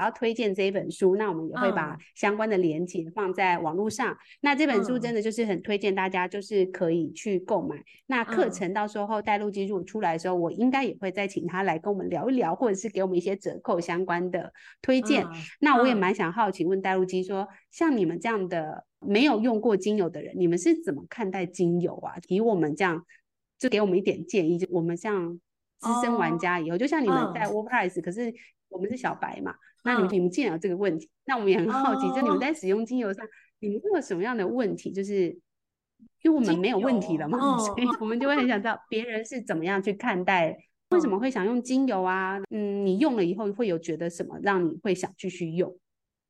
[0.00, 4.12] 要推荐这一本书，那我们也会把相关的连接放在网络上。
[4.12, 7.76] 嗯、那这本书真的就是很推荐大家，就是可以去购买。
[7.76, 14.52] 嗯、那课程到时候带路鸡如果出来的时候，我应该也会再请他来跟我们聊一聊，或者是给我们一些折扣相关的
[14.82, 15.24] 推荐。
[15.24, 22.14] 嗯、那我也蛮想好奇问带路鸡说，像你们这样的没有用过精油的人，你们是怎么看待精油啊？
[22.28, 23.04] 以我们这样，
[23.58, 24.58] 就给我们一点建议。
[24.58, 25.38] 就我们像
[25.78, 28.32] 资深玩家以后，哦、就像你们在 WordPress，、嗯、可是
[28.68, 29.54] 我们是小白嘛。
[29.82, 33.26] 那你们你们既然有这个问题，那我们也很好奇，就你们在使用精油上，
[33.60, 34.90] 你们会有什么样的问题？
[34.92, 35.28] 就是
[36.22, 40.56] 因为我们没有问题了嘛， 所以我们就会很想知道别人是怎么样去看待，
[40.90, 42.38] 为什么会想用精油啊？
[42.50, 45.78] 嗯，你用了以后会有觉得什么让你会想继续用？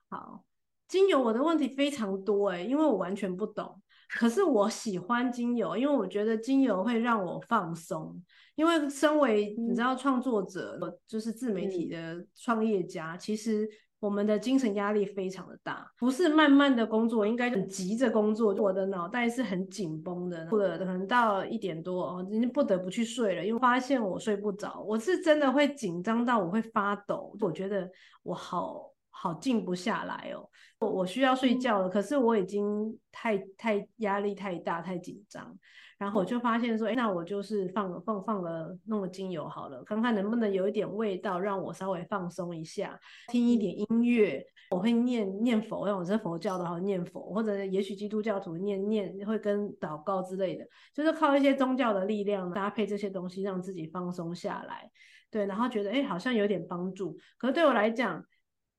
[0.08, 0.44] 好，
[0.88, 3.80] 精油我的问题非常多哎，因为我完全不懂。
[4.12, 8.22] 可是我喜欢精油，因为我觉得精油会让我放松。
[8.56, 13.66] 因为身为你知道创作者，嗯、就是自媒体的创业家，嗯、其实
[14.00, 18.52] 我们的精神压力非常的大，不是慢慢的工作，应该很急着工作。
[18.54, 27.90] 我的脑袋是很紧绷的，或者可能到一点多哦，已经不得不去睡了，因为发现我睡不着，我是真的会紧张到我会发抖，我觉得
[28.22, 28.89] 我好
[29.22, 35.54] 好静不下来哦，我我需要睡觉了，可是我已经太太压力太大，太紧张。
[35.98, 42.98] 然后我就发现说，哎，那我就是放放放了弄个精油好了，看看能不能有一点味道，让我稍微放松一下，
[43.28, 44.42] 听一点音乐。
[44.70, 54.90] 我会念念佛，因为我是佛教的，好念佛，或者也许基督教徒念念会跟祷告之类的，就是靠一些宗教的力量搭配这些东西，让自己放松下来。
[55.30, 57.18] 对，然后觉得哎，好像有点帮助。
[57.36, 58.24] 可是对我来讲，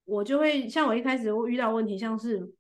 [0.05, 2.53] 我就会像我一开始会遇到问题，像是。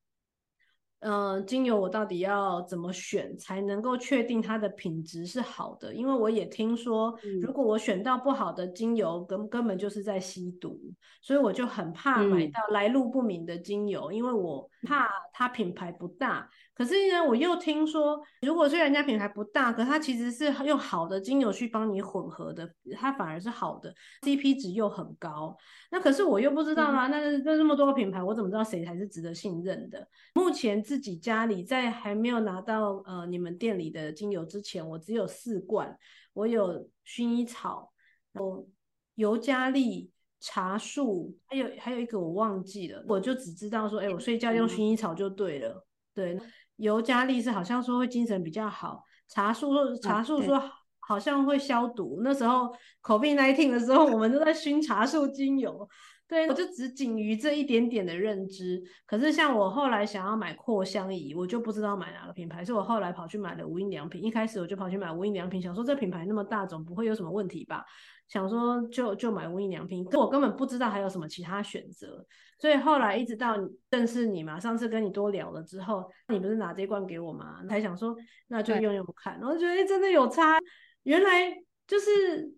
[1.03, 5.91] 嗯、呃，精油我到底要怎么选才能够确定它的品质是好的？
[5.95, 10.79] 因为我也听说，如果我选到不好的精油，根根本就是在吸毒，
[11.19, 16.49] 所以我就很怕买到来路不明的精油，因为我怕它品牌不大。
[16.73, 23.93] 可是呢，我又听说，如果虽然人家品牌不大，可它其实是用好的精油去帮你混合的，它反而是好的
[24.23, 25.55] ，CP 值又很高。
[25.91, 30.07] 那可是我又不知道啦，嗯、那那这么多个品牌，我怎么知道谁才是值得信任的？
[30.33, 35.95] 目前自己家里在还没有拿到呃你们店里的精油之前，我只有四罐，
[36.33, 37.91] 我有薰衣草，
[38.33, 38.67] 有
[39.15, 40.09] 尤加利、
[40.41, 45.83] 茶树，还有还有一个我忘记了，我就只知道说，哎，我睡觉用薰衣草就对了，嗯、
[46.15, 46.39] 对。
[46.77, 50.59] 尤加利是好像说会精神比较好，茶树说茶树说
[50.97, 52.17] 好像会消毒。
[52.19, 55.87] 嗯、那时候 COVID-19 的时候，我们都在熏茶树精油。
[56.27, 58.81] 对，我就只仅于这一点点的认知。
[59.05, 64.23] 可是像我后来想要买扩香仪，我就不知道买哪个品牌，所以我后来跑去买了无印良品。
[64.23, 67.85] 一开始我就跑去买无印良品，想说这品牌那么大，总不会有什么问题吧？
[68.31, 72.25] 想说就就买无印良品，可我根本不知道还有什么其他选择，
[72.57, 73.57] 所以后来一直到
[73.89, 77.61] 认识你嘛，上次跟你多聊了之后，你不是拿这罐给我吗？
[77.67, 78.15] 才想说
[78.47, 80.57] 那就用用看，对然后觉得、欸、真的有差，
[81.03, 81.53] 原来
[81.85, 82.49] 就是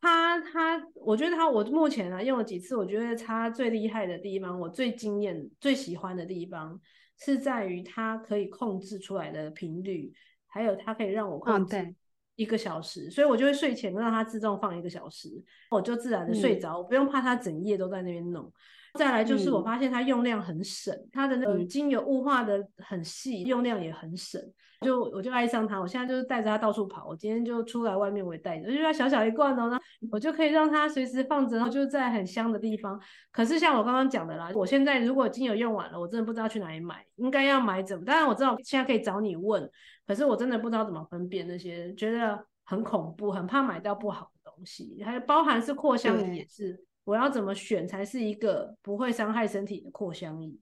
[0.00, 6.80] 它它，我觉得它我目前啊用了几次，我觉得它最厉害的地方，我最惊艳、最喜欢的地方
[7.20, 10.12] 是在于它可以控制出来的频率，
[10.48, 11.94] 还有它可以让我控制。
[12.40, 15.28] 嗯一个小时，所以我就会睡前让它自动放一个小时，
[15.70, 18.50] 我就自然的睡着，嗯、我不用怕它整夜都在那边弄。
[18.94, 24.40] 再来就是我发现它用量很省，嗯、它的那个精油雾化的很细，用量也很省，
[24.80, 25.78] 就我就爱上它。
[25.80, 29.80] 我现在就是带着它到处跑，我今天就出来外面我也带着，就它小小一罐哦，那
[30.10, 33.00] 我就可以让它随时放着，然后就在很香的地方。
[33.30, 38.04] 可是像我刚刚讲的啦，我现在如果精油用完了，我真的不知道去哪里买，应该要买怎么？
[38.04, 39.68] 当然我知道现在可以找你问。
[40.06, 45.00] 可是我真的不知道怎么分辨那些，觉得很恐怖，很怕买到不好的东西。
[45.04, 50.58] 还有包含是扩香仪也是，我要怎么选才是一个不会伤害身体的扩香仪？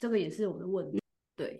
[0.00, 1.00] 这个也是我的问题。
[1.36, 1.56] 对，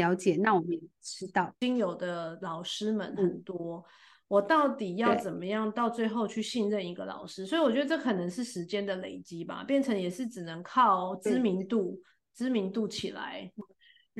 [0.00, 0.36] 了解。
[0.36, 3.84] 那我们也知道，经有的老师们很多，嗯、
[4.28, 7.44] 我到底要怎么样到最后去信任一个老师？
[7.44, 12.00] 所以我觉得这可能是时间的累积吧，变成也是只能靠知名度，
[12.34, 13.52] 知名度起来。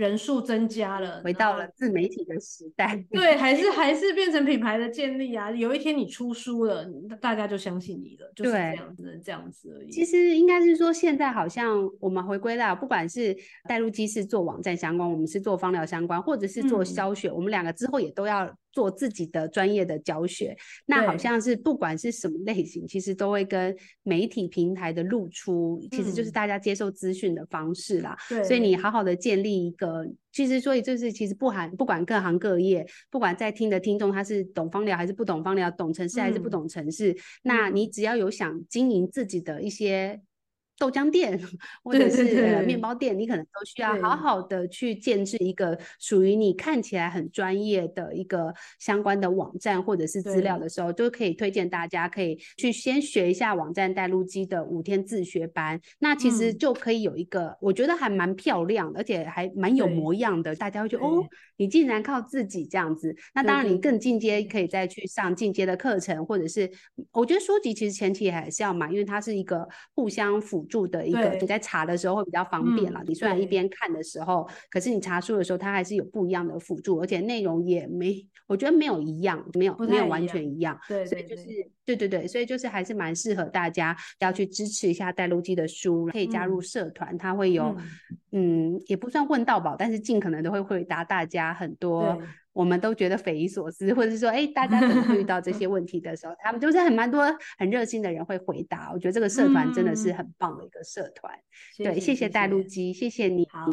[0.00, 3.05] 人数增加了，回到了自媒体的时代。
[3.12, 5.50] 对，还是还是变成品牌的建立啊。
[5.50, 6.87] 有一天你出书了，
[7.20, 9.91] 大家就相信你了，就是这样子，这样子而已。
[9.91, 13.37] 其实应该是说，现在好像我们回归到，不管是
[13.69, 18.50] 带入机是做网站相关，我们是做芳疗相关，或者是做消雪，嗯、我们两个之后也都要。
[18.72, 20.56] 做自己的专业的教学，
[20.87, 28.17] 那好像是不管是什么类型，其实都会跟媒体平台的露出，其实就是大家接受资讯的方式啦。
[28.28, 40.20] 对、嗯，所以你好好的建立一个，其实所以就是其实不含不管各行各业，不管在听的听众他是懂方疗还是不懂方疗，懂城市还是不懂城市，嗯、那你只要有想经营自己的一些。
[40.81, 41.38] 豆浆店
[41.85, 55.79] 或者是呃面包店，你可能都需要好好的去建制一个属于你看起来很专业的一个相关的网站或者是资料的时候，就可以推荐大家可以去先学一下网站带路机的五天自学班。
[55.99, 61.23] 那其实就可以有一个，我觉得还蛮漂亮，而且还蛮有模样的，大家会觉得哦，
[61.59, 63.15] 你竟然靠自己这样子。
[63.35, 66.71] 那当然，你更进阶可以再去上进阶的课程，或者是
[67.12, 70.67] 我觉得书籍其实前期还是要买，因为它是一个互相辅。
[70.70, 73.00] 助的一个，你在查的时候会比较方便了。
[73.00, 80.78] 嗯、你虽然一边看的时候，可是你查书的时候，它还是有不一样的辅助，而且内容也没，我觉得没有一样，没有没有完全一样。
[80.88, 81.44] 对，所以就是
[81.84, 87.76] 对对对，所以就是还是蛮适合大家要去支持一下带路机的书，可以加入社团，它会有
[88.31, 92.17] 嗯，嗯，也不算问到宝，但是尽可能都会回答大家很多。
[92.52, 97.25] 我们都觉得匪夷所思，或者是说，哎，大家可能会遇到这 些问题的时候，他们就是很蛮多
[97.56, 98.91] 很热心的人会回答。
[98.93, 101.32] 我觉得这个社团真的是很棒的一个社团。
[101.79, 103.47] 嗯、对，谢谢带路鸡，谢谢你。
[103.50, 103.67] 好，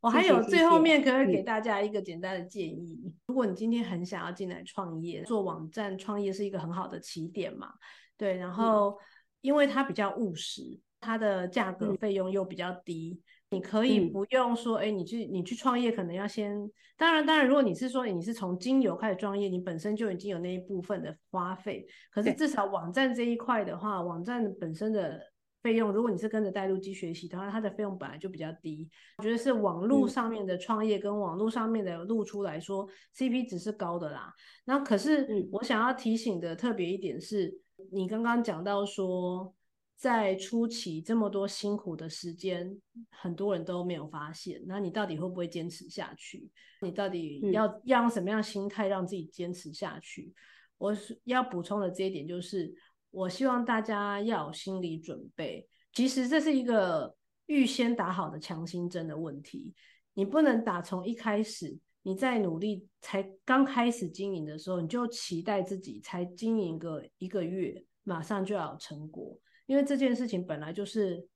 [0.00, 7.72] 我还有最后面可以给大家一个简单的建议：嗯、如果你今天很想要进来创业，做网站创业是一个很好的起点嘛。
[8.16, 8.96] 对，然后
[9.40, 13.20] 因为它比较务实，它的价格费用又比较低。
[13.20, 16.52] 嗯你可以不用说，哎、嗯，你去你去创业，可能要先，
[16.98, 25.20] 当然当然，如果你是说你是从精油开始创业，你本身就已经有那一部分的花费，可是至少网站这一块的话，网站本身的
[25.62, 28.88] 费用，如果你是跟着带路机学习的话，它的费用本来就比较低。
[29.18, 34.34] 我觉得是网络上面的创业跟网络上面的露出来说、嗯、，CP 值是高的啦。
[34.64, 37.60] 那可是我想要提醒的特别一点是，
[37.92, 39.54] 你刚刚讲到说。
[39.96, 42.78] 在初期这么多辛苦的时间，
[43.10, 44.62] 很多人都没有发现。
[44.66, 46.50] 那你到底会不会坚持下去？
[46.82, 50.34] 你到底要要用什么样的心态让自己坚持下去？
[50.76, 50.94] 我
[51.24, 52.74] 要补充的这一点就是，
[53.10, 55.66] 我希望大家要有心理准备。
[55.92, 59.72] 其实这是一个预先打好的强心针的问题。
[60.12, 69.38] 你不能打从一开始，你在努力才刚开始经营的时候，你就期待自己才经营个一个月，马上就要有成果。
[69.66, 71.26] 因为这件事情本来就是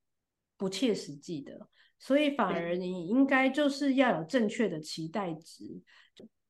[0.57, 5.65] 不切实际的，所以反而你应该就是要有正确的期待值。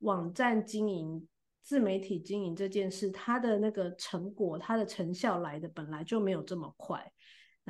[0.00, 1.28] 网站经营、
[1.62, 7.12] 自媒体经营这件事，它的那个成果、它的成效来的本来就没有这么快。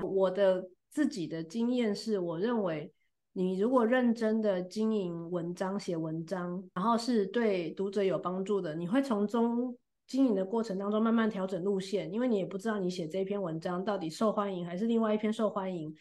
[0.03, 2.93] 我的自己的经验是，我认为
[3.33, 9.77] 你如果认真的经营文章、写文章，然后是对读者有帮助的，你会从中。
[10.09, 15.95] 经营的过程当中，慢慢调整路线，因为你也不知道你写这篇文章到底受欢迎还是另外一篇受欢迎。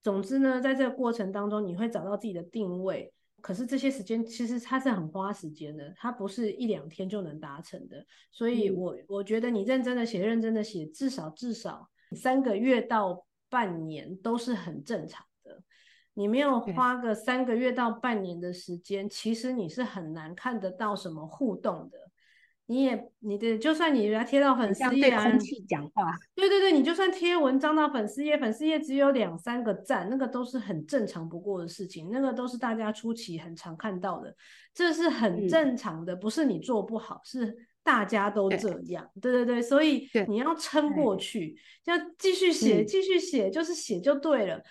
[0.00, 3.12] 总之呢，在这个过程当中，你会找到自己的定位。
[3.42, 8.04] 可是这些时间其实它是很花时间的，它不是一两天就能达成的。
[8.30, 15.62] 所以我，我我觉得你认真的写，认真的写，至少至少三个月到半年都是很正常的。
[16.14, 21.98] 你没有花个三个月到半年的时间，其实你是很难看得到什么互动的。
[22.70, 34.32] 你也你的，就算你来贴到粉丝页啊，对空气讲话，对对对，你就算贴文章到粉丝页，粉丝页只有两三个赞，那个都是很正常不过的事情，那个都是大家初期很常看到的，
[34.72, 37.52] 这是很正常的，嗯、不是你做不好，是
[37.82, 44.62] 大家都这样，对，对对对，所以你要撑过去，要继续写，继续写，就是写就对了。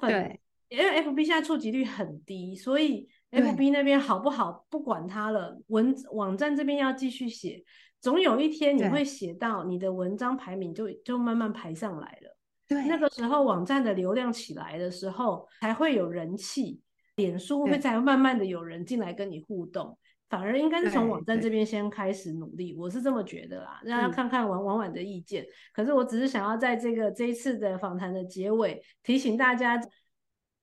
[0.00, 3.08] 对，因为 FB 现在触及率很低，所以。
[3.30, 4.66] FB 那边好不好？
[4.68, 5.56] 不管它了。
[5.68, 7.62] 文网站这边要继续写，
[8.00, 12.36] 总有一天你会写到你的文章排名就就慢慢排上来了。
[12.66, 16.80] 对，那个时候网站的流量起来的时候，才会有人气，
[17.16, 19.96] 脸书会才慢慢的有人进来跟你互动。
[20.28, 23.80] 反而应该是从网站这边先开始努力，我是这么觉得啦。
[23.84, 25.46] 让大家看看王婉婉的意见。
[25.72, 29.80] 可是我只是想要在这个这一次的访谈的结尾提醒大家。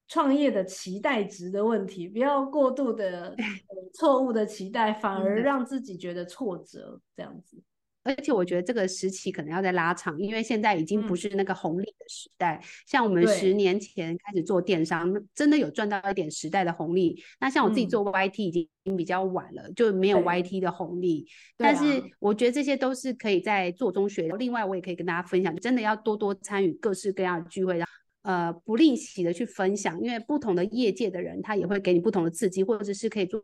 [0.08, 3.36] 创业的期待值的问题，不要过度的
[3.94, 7.62] 错误的期待，反而让自己觉得挫折这样子。
[8.04, 12.58] 而且我觉得这个时期可能要再拉长，因为现在已经不是那个红利的时代。
[12.64, 17.22] 嗯、像我们十年前开始做电商，真的有赚到一点时代的红利。
[17.42, 21.28] 那像我自己做 YT 已经比较晚了，嗯、就没有 YT 的红利。
[21.58, 24.30] 但是我觉得这些都是可以在做中学。
[24.38, 27.78] 另外，我也可以跟大家分享，真的要多多参与各式各样的聚会。
[28.27, 33.41] 呃，不吝惜的去分享，因为不同的业界的人，他也会给你不同的刺激，或者是可以做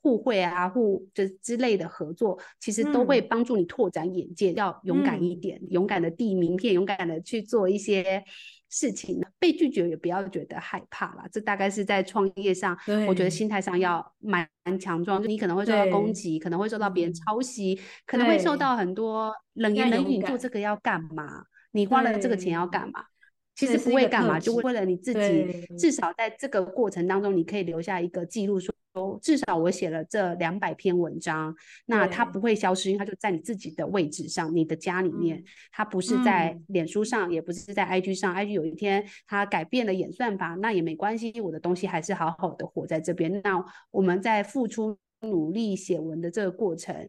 [0.00, 4.52] 互惠啊、互就之类的合作，其实都会帮助你拓展眼界。
[4.52, 8.22] 嗯、要勇敢一点，嗯、勇敢的递名片，勇敢的去做一些
[8.70, 9.20] 事情。
[9.40, 14.48] 被拒绝也不要觉得害怕啦，这大概是在创业上，我觉得心态上要蛮
[14.78, 15.20] 强壮。
[15.20, 17.76] 就你可能会受到攻击，可能会受到别人抄袭，
[18.06, 20.22] 可能会受到很多冷言冷语。
[20.22, 21.42] 做这个要干嘛？
[21.72, 23.06] 你花了这个钱要干嘛？
[23.54, 28.74] 其实不会干嘛，就为了你自己，至少在这个过程当中，你可以留下一个记录，说
[29.20, 31.54] 至少我写了这两百篇文章，
[31.86, 43.40] 那它不会消失，因为它就在你自己的位置上，你的家里面，它不是在脸书上，也不是在 IG 上，IG 有一天它改变了演算法，那也没关系，我的东西还是好好的活在这边。
[43.42, 47.08] 那我们在付出努力写文的这个过程。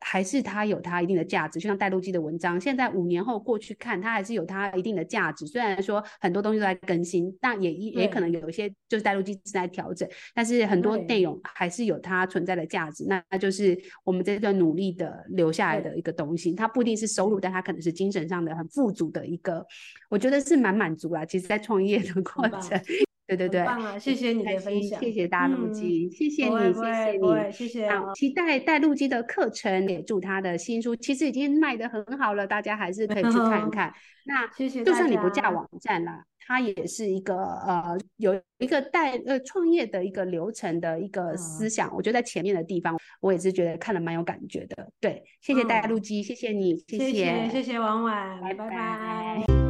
[0.00, 5.46] 还是它有它一定的价值，就像带路机的文章，现在五年后过去看，它还是有它一定的价值。
[5.46, 13.04] 虽然说很多东西都在更新，但也也可能有一些就是带路机正在调整，但是很多内容还是有它存在的价值。
[13.06, 19.64] 那那就是我们这段努力的留下来的一个东西，它不一定是收入，但它可能是精神上的很富足的一个，
[20.08, 21.24] 我觉得是蛮满足啦。
[21.24, 22.80] 其实，在创业的过程。
[23.30, 23.96] 对对对，棒啊！
[23.96, 27.88] 谢谢你的分享，谢谢大陆基，嗯、谢谢你，谢谢你，谢谢。
[27.88, 33.92] 好，期待带路基的课程，也祝他的新书，其实已经卖的很好了，大家还是可以去看一 看。
[34.24, 44.88] 那谢谢，就算你不架网站啦，它也是一个呃，有一个带呃创业的一个流程的一个思想，嗯、我觉得在前面的地方，我也是觉得看了蛮有感觉的。
[45.00, 48.68] 对，谢谢带路鸡，谢谢你，谢谢，谢谢，谢谢婉婉，拜拜。
[48.68, 49.69] 拜拜。